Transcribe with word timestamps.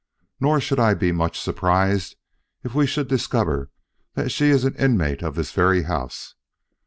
Nor 0.39 0.59
should 0.59 0.79
I 0.79 0.95
be 0.95 1.11
much 1.11 1.39
surprised 1.39 2.15
if 2.63 2.73
we 2.73 2.87
should 2.87 3.07
discover 3.07 3.69
that 4.15 4.31
she 4.31 4.47
is 4.49 4.65
an 4.65 4.73
inmate 4.73 5.21
of 5.21 5.35
this 5.35 5.51
very 5.51 5.83
house. 5.83 6.33